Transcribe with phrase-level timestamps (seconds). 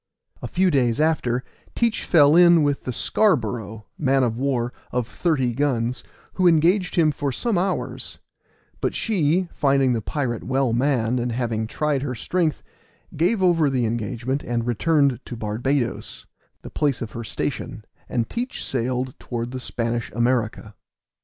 [0.41, 1.43] A few days after
[1.75, 7.11] Teach fell in with the Scarborough, man of war, of thirty guns, who engaged him
[7.11, 8.17] for some hours;
[8.79, 12.63] but she, finding the pirate well manned, and having tried her strength,
[13.15, 16.25] gave over the engagement and returned to Barbadoes,
[16.63, 20.73] the place of her station, and Teach sailed towards the Spanish America.